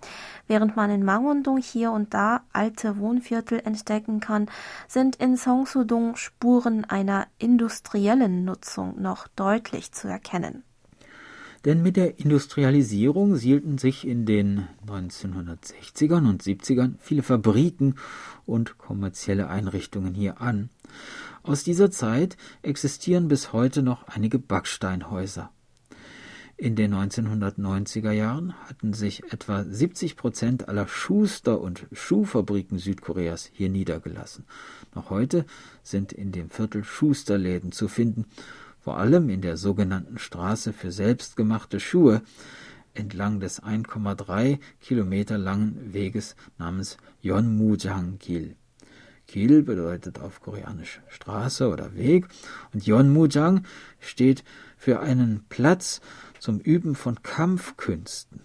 [0.45, 4.47] Während man in Mangwon-dong hier und da alte Wohnviertel entdecken kann,
[4.87, 10.63] sind in Seongsu-dong Spuren einer industriellen Nutzung noch deutlich zu erkennen.
[11.65, 17.95] Denn mit der Industrialisierung sielten sich in den 1960ern und 70ern viele Fabriken
[18.45, 20.69] und kommerzielle Einrichtungen hier an.
[21.41, 25.51] Aus dieser Zeit existieren bis heute noch einige Backsteinhäuser.
[26.55, 33.69] In den 1990er Jahren hatten sich etwa 70 Prozent aller Schuster- und Schuhfabriken Südkoreas hier
[33.69, 34.45] niedergelassen.
[34.93, 35.45] Noch heute
[35.81, 38.25] sind in dem Viertel Schusterläden zu finden
[38.83, 42.21] vor allem in der sogenannten Straße für selbstgemachte Schuhe
[42.93, 48.55] entlang des 1,3 Kilometer langen Weges namens Yeonmujang-gil.
[49.25, 52.27] Gil bedeutet auf Koreanisch Straße oder Weg
[52.73, 53.65] und Yeonmujang
[53.99, 54.43] steht
[54.77, 56.01] für einen Platz
[56.39, 58.41] zum Üben von Kampfkünsten.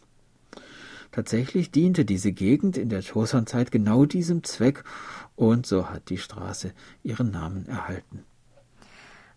[1.11, 4.85] Tatsächlich diente diese Gegend in der Joseon-Zeit genau diesem Zweck
[5.35, 8.25] und so hat die Straße ihren Namen erhalten.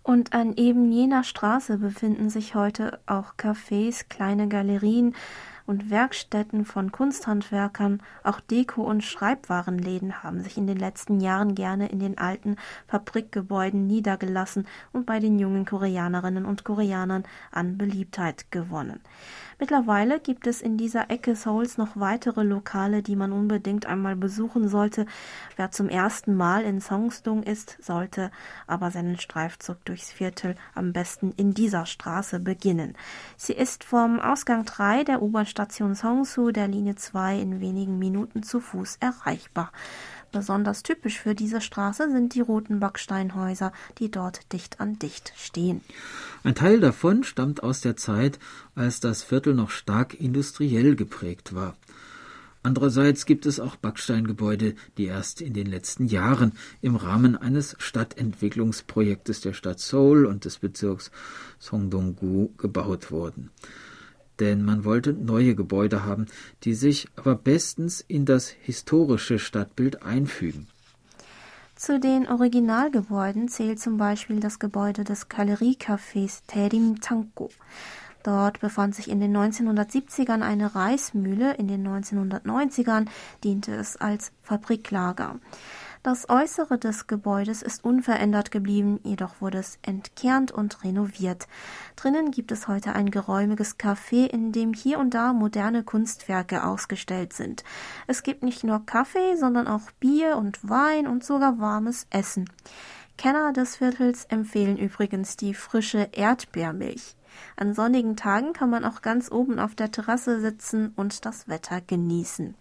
[0.03, 5.15] Und an eben jener Straße befinden sich heute auch Cafés, kleine Galerien
[5.67, 11.87] und Werkstätten von Kunsthandwerkern, auch Deko- und Schreibwarenläden haben sich in den letzten Jahren gerne
[11.87, 19.01] in den alten Fabrikgebäuden niedergelassen und bei den jungen Koreanerinnen und Koreanern an Beliebtheit gewonnen.
[19.62, 24.68] Mittlerweile gibt es in dieser Ecke Seouls noch weitere Lokale, die man unbedingt einmal besuchen
[24.68, 25.05] sollte.
[25.55, 28.32] Wer zum ersten Mal in Songsdong ist, sollte
[28.66, 32.97] aber seinen Streifzug durchs Viertel am besten in dieser Straße beginnen.
[33.38, 38.62] Sie ist vom Ausgang 3 der U-Bahn-Station Songsu der Linie 2 in wenigen Minuten zu
[38.62, 39.72] Fuß erreichbar.
[40.32, 45.82] Besonders typisch für diese Straße sind die roten Backsteinhäuser, die dort dicht an dicht stehen.
[46.43, 48.39] Ein Teil davon stammt aus der Zeit,
[48.73, 51.75] als das Viertel noch stark industriell geprägt war.
[52.63, 59.41] Andererseits gibt es auch Backsteingebäude, die erst in den letzten Jahren im Rahmen eines Stadtentwicklungsprojektes
[59.41, 61.11] der Stadt Seoul und des Bezirks
[61.59, 63.49] Songdong-gu gebaut wurden
[64.39, 66.27] denn man wollte neue Gebäude haben,
[66.63, 70.67] die sich aber bestens in das historische Stadtbild einfügen.
[71.75, 77.49] Zu den Originalgebäuden zählt zum Beispiel das Gebäude des Galeriecafés Terim Tanko.
[78.23, 83.07] Dort befand sich in den 1970ern eine Reismühle, in den 1990ern
[83.43, 85.39] diente es als Fabriklager.
[86.03, 91.47] Das Äußere des Gebäudes ist unverändert geblieben, jedoch wurde es entkernt und renoviert.
[91.95, 97.33] Drinnen gibt es heute ein geräumiges Café, in dem hier und da moderne Kunstwerke ausgestellt
[97.33, 97.63] sind.
[98.07, 102.49] Es gibt nicht nur Kaffee, sondern auch Bier und Wein und sogar warmes Essen.
[103.19, 107.15] Kenner des Viertels empfehlen übrigens die frische Erdbeermilch.
[107.57, 111.79] An sonnigen Tagen kann man auch ganz oben auf der Terrasse sitzen und das Wetter
[111.79, 112.55] genießen.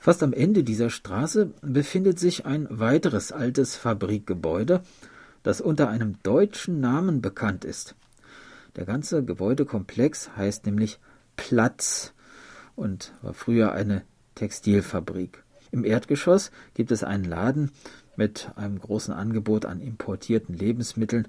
[0.00, 4.82] Fast am Ende dieser Straße befindet sich ein weiteres altes Fabrikgebäude,
[5.42, 7.96] das unter einem deutschen Namen bekannt ist.
[8.76, 11.00] Der ganze Gebäudekomplex heißt nämlich
[11.36, 12.12] Platz
[12.76, 14.02] und war früher eine
[14.36, 15.42] Textilfabrik.
[15.72, 17.72] Im Erdgeschoss gibt es einen Laden
[18.16, 21.26] mit einem großen Angebot an importierten Lebensmitteln,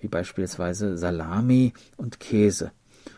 [0.00, 2.72] wie beispielsweise Salami und Käse.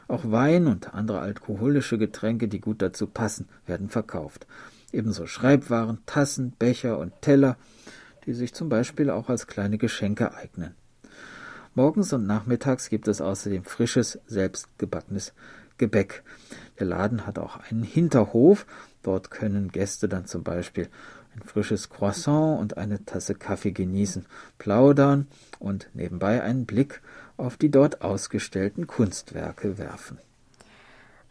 [0.09, 4.47] Auch Wein und andere alkoholische Getränke, die gut dazu passen, werden verkauft
[4.93, 7.57] ebenso Schreibwaren, Tassen, Becher und Teller,
[8.27, 10.75] die sich zum Beispiel auch als kleine Geschenke eignen.
[11.75, 15.33] Morgens und nachmittags gibt es außerdem frisches, selbstgebackenes
[15.79, 16.23] Gebäck.
[16.79, 18.67] Der Laden hat auch einen Hinterhof.
[19.03, 20.89] Dort können Gäste dann zum Beispiel
[21.35, 24.27] ein frisches Croissant und eine Tasse Kaffee genießen,
[24.59, 25.29] plaudern
[25.59, 27.01] und nebenbei einen Blick
[27.37, 30.19] auf die dort ausgestellten Kunstwerke werfen.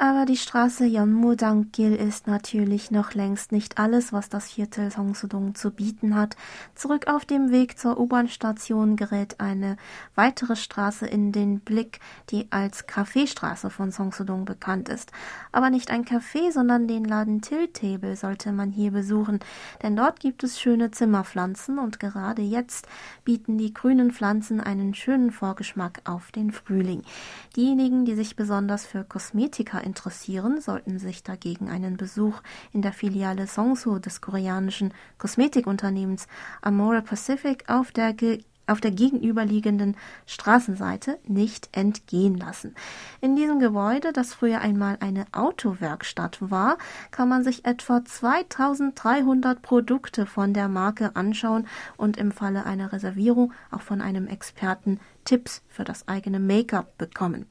[0.02, 5.72] Aber die Straße Yeonmu-Dangil ist natürlich noch längst nicht alles, was das Viertel Songsudong zu
[5.72, 6.38] bieten hat.
[6.74, 9.76] Zurück auf dem Weg zur U-Bahn-Station gerät eine
[10.16, 15.12] weitere Straße in den Blick, die als Kaffeestraße von Songsudong bekannt ist.
[15.52, 19.40] Aber nicht ein Café, sondern den Laden Tiltable sollte man hier besuchen,
[19.84, 22.88] denn dort gibt es schöne Zimmerpflanzen und gerade jetzt
[23.26, 27.04] bieten die grünen Pflanzen einen schönen Vorgeschmack auf den Frühling.
[27.58, 33.48] Diejenigen, die sich besonders für Kosmetika interessieren, sollten sich dagegen einen Besuch in der Filiale
[33.48, 36.28] Songsu des koreanischen Kosmetikunternehmens
[36.62, 38.14] Amore Pacific auf der
[38.70, 42.76] auf der gegenüberliegenden Straßenseite nicht entgehen lassen.
[43.20, 46.78] In diesem Gebäude, das früher einmal eine Autowerkstatt war,
[47.10, 51.68] kann man sich etwa 2300 Produkte von der Marke anschauen
[51.98, 57.48] und im Falle einer Reservierung auch von einem Experten Tipps für das eigene Make-up bekommen.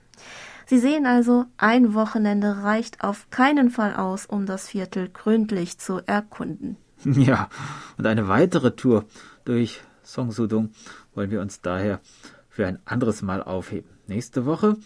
[0.69, 6.03] Sie sehen also, ein Wochenende reicht auf keinen Fall aus, um das Viertel gründlich zu
[6.07, 6.77] erkunden.
[7.05, 7.49] Ja,
[7.97, 9.07] und eine weitere Tour
[9.47, 10.73] durch Songsudong
[11.15, 12.01] wollen wir uns daher
[12.51, 13.89] für ein anderes Mal aufheben.
[14.09, 14.77] Nächste Woche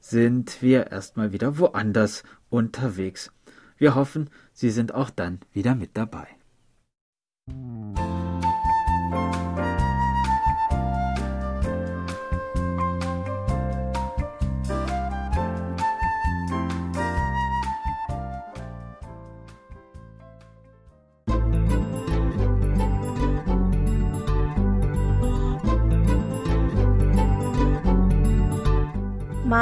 [0.00, 3.30] sind wir erstmal wieder woanders unterwegs.
[3.76, 6.26] Wir hoffen, Sie sind auch dann wieder mit dabei.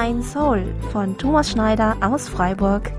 [0.09, 2.93] Mein Soul von Thomas Schneider aus Freiburg.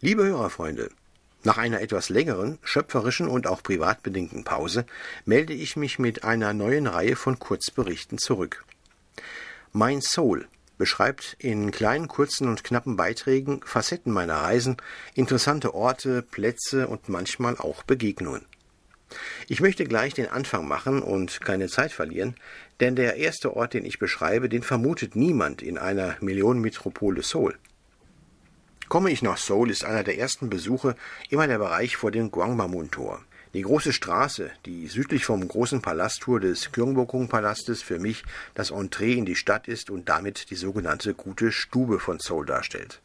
[0.00, 0.90] Liebe Hörerfreunde,
[1.44, 4.86] nach einer etwas längeren, schöpferischen und auch privat bedingten Pause
[5.24, 8.64] melde ich mich mit einer neuen Reihe von Kurzberichten zurück.
[9.70, 10.48] Mein Soul
[10.80, 14.78] beschreibt in kleinen, kurzen und knappen Beiträgen Facetten meiner Reisen,
[15.14, 18.46] interessante Orte, Plätze und manchmal auch Begegnungen.
[19.46, 22.34] Ich möchte gleich den Anfang machen und keine Zeit verlieren,
[22.80, 27.56] denn der erste Ort, den ich beschreibe, den vermutet niemand in einer Millionenmetropole Seoul.
[28.88, 30.96] Komme ich nach Seoul, ist einer der ersten Besuche
[31.28, 33.22] immer der Bereich vor dem Gwangbwamun-Tor.
[33.52, 38.22] Die große Straße, die südlich vom großen Palasttor des Gyeongbokgung-Palastes für mich
[38.54, 43.00] das Entree in die Stadt ist und damit die sogenannte gute Stube von Seoul darstellt.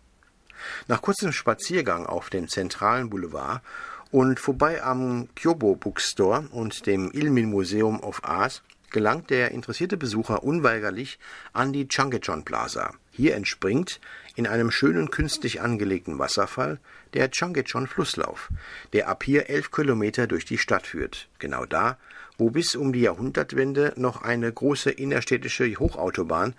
[0.87, 3.63] Nach kurzem Spaziergang auf dem zentralen Boulevard
[4.11, 10.43] und vorbei am Kyobo Bookstore und dem Ilmin Museum of Art gelangt der interessierte Besucher
[10.43, 11.17] unweigerlich
[11.53, 12.93] an die Changechon Plaza.
[13.15, 14.01] Hier entspringt
[14.35, 16.79] in einem schönen künstlich angelegten Wasserfall
[17.13, 18.49] der Changechon Flusslauf,
[18.91, 21.29] der ab hier elf Kilometer durch die Stadt führt.
[21.39, 21.97] Genau da,
[22.37, 26.55] wo bis um die Jahrhundertwende noch eine große innerstädtische Hochautobahn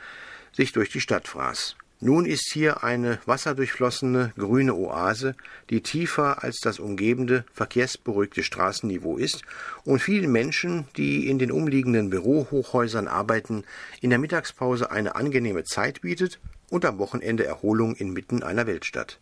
[0.51, 1.77] sich durch die Stadt fraß.
[1.99, 5.35] Nun ist hier eine wasserdurchflossene grüne Oase,
[5.71, 9.43] die tiefer als das umgebende, verkehrsberuhigte Straßenniveau ist
[9.85, 13.65] und vielen Menschen, die in den umliegenden Bürohochhäusern arbeiten,
[14.03, 16.39] in der Mittagspause eine angenehme Zeit bietet
[16.69, 19.19] und am Wochenende Erholung inmitten einer Weltstadt.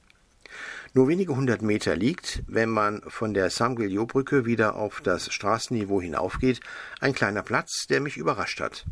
[0.94, 6.58] Nur wenige hundert Meter liegt, wenn man von der Samgyeopbrücke wieder auf das Straßenniveau hinaufgeht,
[6.98, 8.84] ein kleiner Platz, der mich überrascht hat.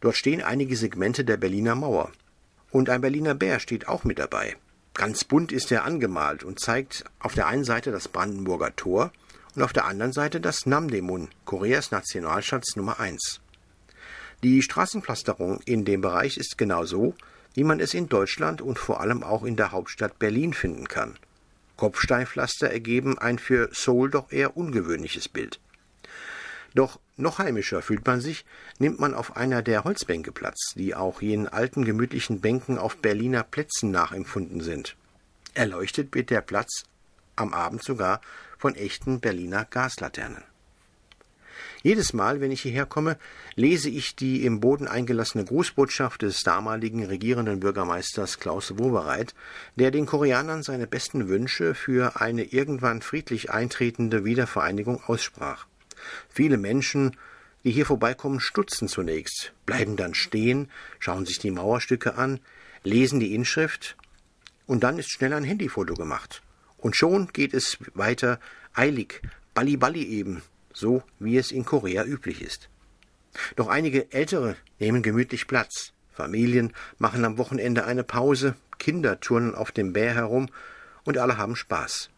[0.00, 2.12] Dort stehen einige Segmente der Berliner Mauer.
[2.76, 4.54] Und ein Berliner Bär steht auch mit dabei.
[4.92, 9.12] Ganz bunt ist er angemalt und zeigt auf der einen Seite das Brandenburger Tor
[9.54, 13.40] und auf der anderen Seite das Namdaemun, Koreas Nationalschatz Nummer 1.
[14.42, 17.14] Die Straßenpflasterung in dem Bereich ist genau so,
[17.54, 21.16] wie man es in Deutschland und vor allem auch in der Hauptstadt Berlin finden kann.
[21.78, 25.60] Kopfsteinpflaster ergeben ein für Seoul doch eher ungewöhnliches Bild.
[26.76, 28.44] Doch noch heimischer fühlt man sich,
[28.78, 33.44] nimmt man auf einer der Holzbänke Platz, die auch jenen alten gemütlichen Bänken auf Berliner
[33.44, 34.94] Plätzen nachempfunden sind.
[35.54, 36.84] Erleuchtet wird der Platz
[37.34, 38.20] am Abend sogar
[38.58, 40.42] von echten Berliner Gaslaternen.
[41.82, 43.16] Jedes Mal, wenn ich hierher komme,
[43.54, 49.34] lese ich die im Boden eingelassene Grußbotschaft des damaligen regierenden Bürgermeisters Klaus Wowereit,
[49.76, 55.66] der den Koreanern seine besten Wünsche für eine irgendwann friedlich eintretende Wiedervereinigung aussprach.
[56.28, 57.16] Viele Menschen,
[57.64, 62.40] die hier vorbeikommen, stutzen zunächst, bleiben dann stehen, schauen sich die Mauerstücke an,
[62.84, 63.96] lesen die Inschrift,
[64.66, 66.42] und dann ist schnell ein Handyfoto gemacht.
[66.78, 68.38] Und schon geht es weiter
[68.74, 69.22] eilig,
[69.54, 70.42] balli balli eben,
[70.72, 72.68] so wie es in Korea üblich ist.
[73.56, 75.92] Doch einige Ältere nehmen gemütlich Platz.
[76.12, 80.48] Familien machen am Wochenende eine Pause, Kinder turnen auf dem Bär herum
[81.04, 82.10] und alle haben Spaß.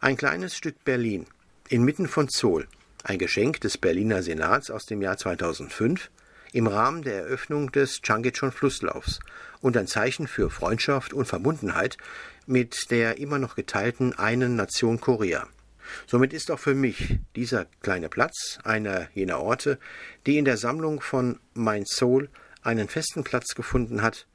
[0.00, 1.26] Ein kleines Stück Berlin,
[1.68, 2.66] inmitten von Zoll,
[3.04, 6.10] ein Geschenk des Berliner Senats aus dem Jahr 2005
[6.52, 9.20] im Rahmen der Eröffnung des Changechon Flusslaufs
[9.60, 11.96] und ein Zeichen für Freundschaft und Verbundenheit
[12.46, 15.46] mit der immer noch geteilten einen Nation Korea.
[16.06, 19.78] Somit ist auch für mich dieser kleine Platz einer jener Orte,
[20.26, 22.28] die in der Sammlung von Mein Soul
[22.62, 24.26] einen festen Platz gefunden hat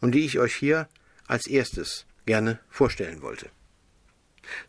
[0.00, 0.88] und die ich euch hier
[1.26, 3.50] als erstes gerne vorstellen wollte.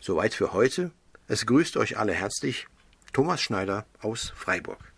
[0.00, 0.90] Soweit für heute.
[1.26, 2.66] Es grüßt euch alle herzlich
[3.12, 4.89] Thomas Schneider aus Freiburg.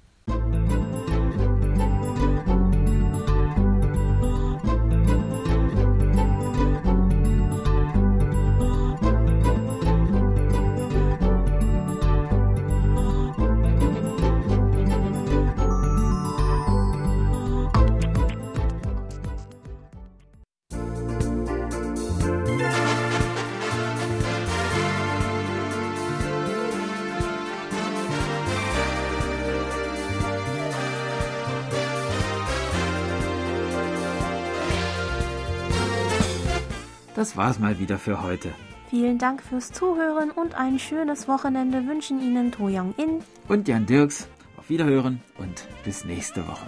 [37.32, 38.50] Das war's mal wieder für heute.
[38.90, 43.86] Vielen Dank fürs Zuhören und ein schönes Wochenende wünschen Ihnen To Young In und Jan
[43.86, 44.28] Dirks.
[44.58, 46.66] Auf Wiederhören und bis nächste Woche.